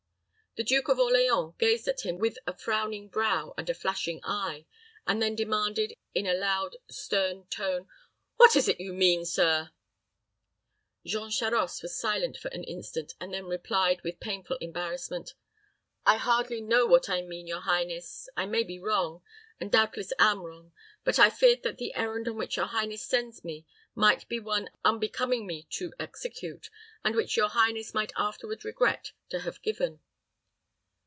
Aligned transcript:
The 0.57 0.65
Duke 0.65 0.89
of 0.89 0.99
Orleans 0.99 1.53
gazed 1.59 1.87
at 1.87 2.01
him 2.01 2.17
with 2.19 2.37
a 2.45 2.53
frowning 2.53 3.07
brow 3.07 3.53
and 3.57 3.69
a 3.69 3.73
flashing 3.73 4.19
eye, 4.25 4.65
and 5.07 5.21
then 5.21 5.33
demanded, 5.33 5.93
in 6.13 6.27
a 6.27 6.33
loud, 6.33 6.75
stern 6.89 7.45
tone, 7.45 7.87
"What 8.35 8.57
is 8.57 8.67
it 8.67 8.77
you 8.81 8.91
mean, 8.91 9.23
sir?" 9.23 9.71
Jean 11.05 11.29
Charost 11.31 11.81
was 11.81 11.95
silent 11.97 12.35
for 12.35 12.49
an 12.49 12.65
instant, 12.65 13.13
and 13.21 13.33
then 13.33 13.45
replied, 13.45 14.01
with 14.03 14.19
painful 14.19 14.57
embarrassment, 14.57 15.35
"I 16.05 16.17
hardly 16.17 16.59
know 16.59 16.85
what 16.85 17.07
I 17.09 17.21
mean, 17.21 17.47
your 17.47 17.61
highness 17.61 18.27
I 18.35 18.45
may 18.45 18.63
be 18.63 18.77
wrong, 18.77 19.23
and 19.57 19.71
doubtless 19.71 20.11
am 20.19 20.39
wrong 20.41 20.73
but 21.05 21.17
I 21.17 21.29
feared 21.29 21.63
that 21.63 21.77
the 21.77 21.95
errand 21.95 22.27
on 22.27 22.35
which 22.35 22.57
your 22.57 22.65
highness 22.67 23.03
sends 23.05 23.45
me 23.45 23.65
might 23.95 24.27
be 24.27 24.37
one 24.37 24.69
unbecoming 24.83 25.47
me 25.47 25.65
to 25.77 25.93
execute, 25.97 26.69
and 27.05 27.15
which 27.15 27.37
your 27.37 27.47
highness 27.47 27.93
might 27.93 28.11
afterward 28.17 28.65
regret 28.65 29.13
to 29.29 29.39
have 29.39 29.61
given." 29.61 30.01